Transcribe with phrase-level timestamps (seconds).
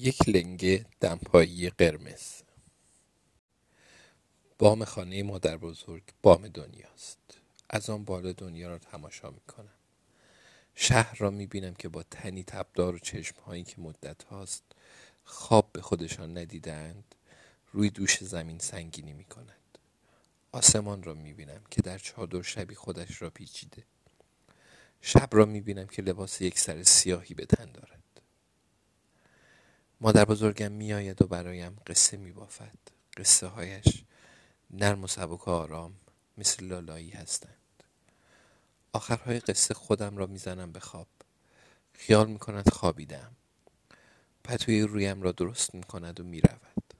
[0.00, 2.42] یک لنگه دمپایی قرمز.
[4.58, 7.18] بام خانه مادر بزرگ بام دنیاست.
[7.70, 9.74] از آن بالا دنیا را تماشا می کنم
[10.74, 14.62] شهر را می بینم که با تنی تبدار و چشم هایی که مدت هاست
[15.24, 17.14] خواب به خودشان ندیدند
[17.72, 19.78] روی دوش زمین سنگینی می کند
[20.52, 23.84] آسمان را می بینم که در چادر شبی خودش را پیچیده.
[25.00, 28.02] شب را می بینم که لباس یک سر سیاهی به تن دارد.
[30.00, 32.78] مادر بزرگم میآید و برایم قصه می بافد
[33.16, 34.04] قصه هایش
[34.70, 35.94] نرم و سبک و آرام
[36.38, 37.82] مثل لالایی هستند.
[38.92, 41.06] آخرهای قصه خودم را می‌زنم به خواب.
[41.92, 43.32] خیال می کند خوابیدم
[44.44, 46.94] پتوی رویم را درست می کند و می رود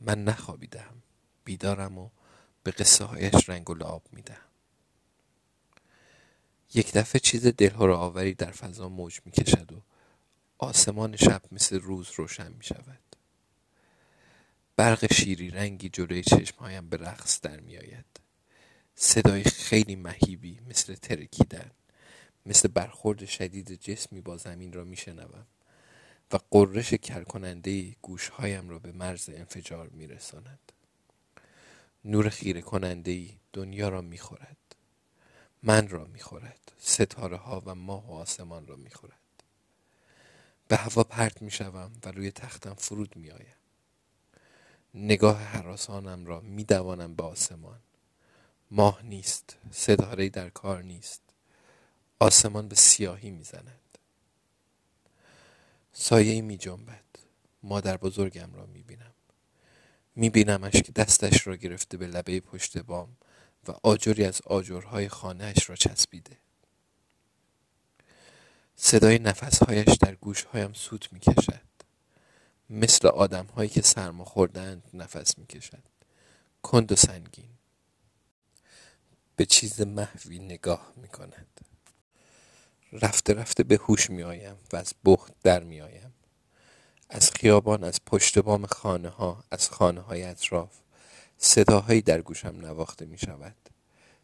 [0.00, 1.02] من نخوابیدم
[1.44, 2.08] بیدارم و
[2.62, 4.48] به قصه هایش رنگ و لعاب می دهم
[6.74, 9.82] یک دفعه چیز دلهور آوری در فضا موج می کشد و
[10.58, 13.16] آسمان شب مثل روز روشن می شود
[14.76, 18.20] برق شیری رنگی جلوی چشمهایم به رقص در می آید
[18.94, 21.70] صدای خیلی مهیبی مثل ترکیدن
[22.46, 25.46] مثل برخورد شدید جسمی با زمین را می شنوم
[26.32, 30.72] و قررش کرکننده گوشهایم را به مرز انفجار می رساند.
[32.04, 34.56] نور خیره کننده دنیا را می خورد.
[35.62, 36.72] من را می خورد.
[36.78, 39.17] ستاره ها و ماه و آسمان را می خورد.
[40.68, 43.54] به هوا پرت می شوم و روی تختم فرود می آیم.
[44.94, 47.80] نگاه حراسانم را می دوانم به آسمان.
[48.70, 51.22] ماه نیست ستاره در کار نیست.
[52.18, 53.98] آسمان به سیاهی می زند.
[55.92, 57.04] سایه می جنبد.
[57.62, 59.14] مادر بزرگم را می بینم.
[60.16, 63.16] می بینمش که دستش را گرفته به لبه پشت بام
[63.68, 66.38] و آجری از آجرهای خانهش را چسبیده.
[68.80, 71.68] صدای نفسهایش در گوشهایم سوت می کشد
[72.70, 75.82] مثل آدم هایی که سرما خوردند نفس می کشد
[76.62, 77.50] کند و سنگین.
[79.36, 81.60] به چیز محوی نگاه می کند
[82.92, 86.14] رفته رفته به هوش می آیم و از بخت در می آیم
[87.08, 90.72] از خیابان از پشت بام خانه ها از خانه های اطراف
[91.38, 93.56] صداهایی در گوشم نواخته می شود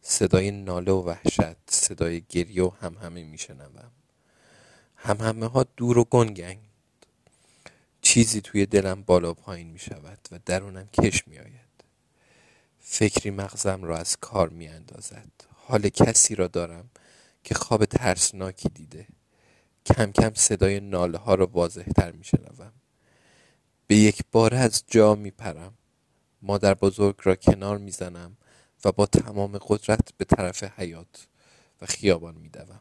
[0.00, 3.92] صدای ناله و وحشت صدای گریه و هم همه می شنوم
[5.02, 6.58] هم همه ها دور و گنگنگ
[8.02, 11.84] چیزی توی دلم بالا پایین می شود و درونم کش می آید.
[12.78, 15.30] فکری مغزم را از کار می اندازد.
[15.54, 16.90] حال کسی را دارم
[17.44, 19.06] که خواب ترسناکی دیده.
[19.86, 22.72] کم کم صدای ناله ها را واضح تر می شنوم.
[23.86, 25.74] به یک بار از جا می پرم.
[26.42, 28.36] مادر بزرگ را کنار می زنم
[28.84, 31.26] و با تمام قدرت به طرف حیات
[31.82, 32.80] و خیابان می دوم.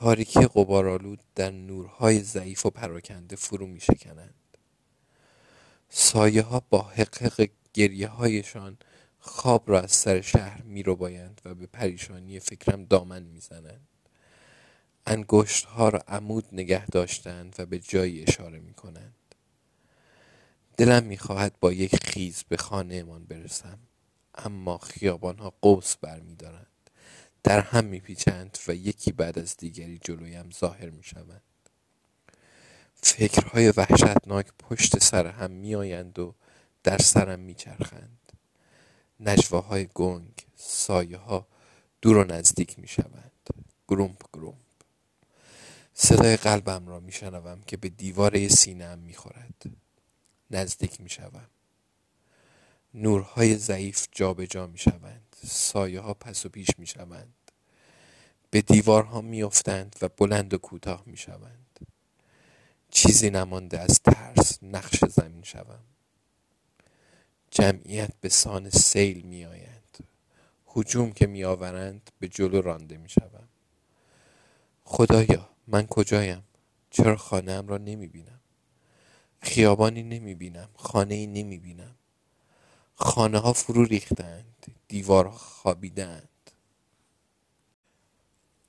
[0.00, 4.34] تاریکی قبارالود در نورهای ضعیف و پراکنده فرو می شکنند
[5.88, 8.78] سایه ها با حقق گریه هایشان
[9.18, 13.88] خواب را از سر شهر می رو بایند و به پریشانی فکرم دامن می زنند
[15.06, 19.34] انگشت ها را عمود نگه داشتند و به جایی اشاره می کنند
[20.76, 23.78] دلم می خواهد با یک خیز به خانه امان برسم
[24.34, 26.69] اما خیابان ها قوس بر می دارند
[27.42, 31.42] در هم میپیچند و یکی بعد از دیگری جلویم ظاهر می‌شوند.
[32.94, 36.34] فکرهای وحشتناک پشت سر هم میآیند و
[36.82, 38.32] در سرم میچرخند.
[39.20, 41.46] نجواهای گنگ سایه ها
[42.02, 43.32] دور و نزدیک می‌شوند.
[43.88, 44.56] گرومپ گرومپ.
[45.94, 49.62] صدای قلبم را میشنوم که به دیواره سینهام می‌خورد.
[50.50, 51.46] نزدیک می‌شوم.
[52.94, 57.34] نورهای ضعیف جابجا می‌شوند سایه ها پس و پیش می شوند
[58.50, 61.86] به دیوارها می افتند و بلند و کوتاه می شوند
[62.90, 65.84] چیزی نمانده از ترس نقش زمین شوم.
[67.50, 69.98] جمعیت به سان سیل می آیند
[70.64, 73.48] حجوم که می آورند به جلو رانده می شوم
[74.84, 76.44] خدایا من کجایم؟
[76.90, 78.40] چرا خانهام را نمی بینم
[79.42, 81.26] خیابانی نمی بینم خانه
[83.02, 86.28] خانه ها فرو ریختند دیوارها خوابیدند.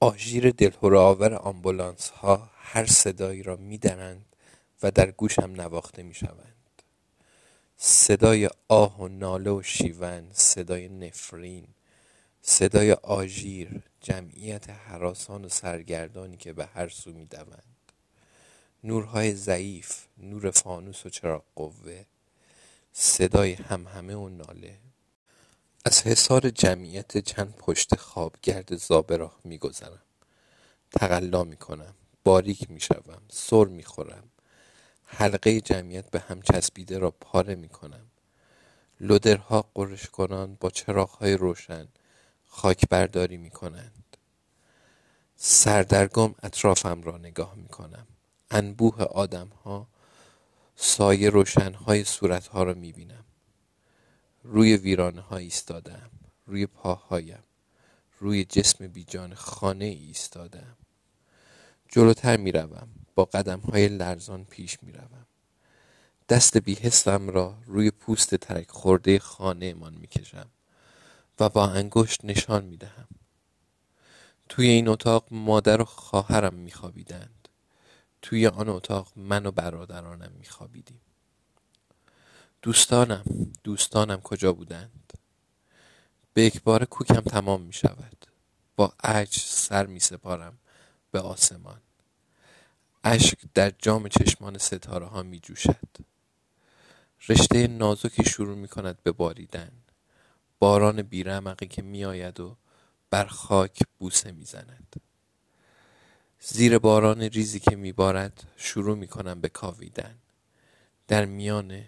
[0.00, 4.24] آژیر دلهور آمبولانس ها هر صدایی را میدنند
[4.82, 6.82] و در گوشم نواخته می‌شوند.
[7.76, 11.68] صدای آه و ناله و شیون صدای نفرین
[12.42, 17.92] صدای آژیر جمعیت حراسان و سرگردانی که به هر سو می‌دوند.
[18.84, 22.04] نورهای ضعیف نور فانوس و چراغ قوه.
[23.00, 24.78] صدای همهمه و ناله.
[25.84, 30.02] از حصار جمعیت چند پشت خواب گرد زابراه میگذرم.
[30.90, 34.22] تقلا می‌کنم باریک می‌شوم سر می‌خورم.
[35.04, 38.06] حلقه جمعیت به هم چسبیده را پاره می کنم
[39.00, 41.88] لودرها قرش کنان با چراغهای روشن
[42.46, 44.16] خاک برداری می کنند
[45.36, 48.06] سردرگم اطرافم را نگاه می کنم
[48.50, 49.88] انبوه آدم ها
[50.80, 53.24] سایه روشن های صورت را می بینم
[54.42, 56.10] روی ویرانه ها ایستادم
[56.46, 57.42] روی پاهایم.
[58.18, 60.76] روی جسم بیجان خانه ایستادم
[61.88, 65.26] جلوتر می روم با قدم های لرزان پیش می روم
[66.28, 70.50] دست بیهستم را روی پوست ترک خورده خانه من می کشم
[71.40, 73.08] و با انگشت نشان می دهم
[74.48, 77.37] توی این اتاق مادر و خواهرم می خوابیدند
[78.22, 81.00] توی آن اتاق من و برادرانم می خوابیدیم
[82.62, 83.24] دوستانم
[83.64, 85.12] دوستانم کجا بودند؟
[86.34, 88.26] به یکبار کوکم تمام می شود
[88.76, 88.92] با
[89.30, 90.58] سر می سپارم
[91.10, 91.80] به آسمان.
[93.04, 95.88] اشک در جام چشمان ستاره ها می جوشد
[97.28, 99.72] رشته نازکی شروع می کند به باریدن.
[100.58, 102.56] باران بیرمقی که می آید و
[103.10, 104.96] بر خاک بوسه می زند
[106.40, 110.18] زیر باران ریزی که می بارد شروع می کنم به کاویدن.
[111.08, 111.84] در میان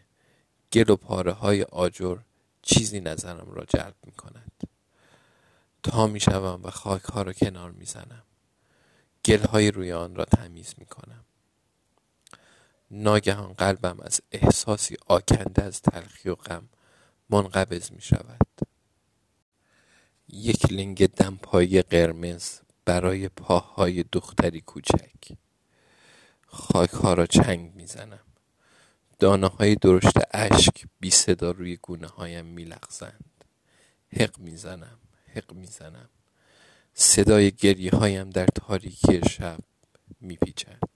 [0.73, 2.19] گل و پاره های آجر
[2.63, 4.53] چیزی نظرم را جلب می کند
[5.83, 8.23] تا می شوم و خاک ها را کنار می زنم
[9.25, 11.25] گل های روی آن را تمیز می کنم
[12.91, 16.69] ناگهان قلبم از احساسی آکنده از تلخی و غم
[17.31, 18.47] منقبض می شود
[20.29, 22.59] یک لنگ دمپایی قرمز
[22.91, 25.33] برای پاهای دختری کوچک.
[26.47, 28.27] خاک ها را چنگ می زنم
[29.19, 33.45] دانه های درشت اشک بی صدا روی گونه هایم می لغزند
[34.13, 34.99] حق می زنم
[35.35, 36.09] حق می زنم
[36.95, 39.59] صدای گریه هایم در تاریکی شب
[40.21, 40.90] می پیچد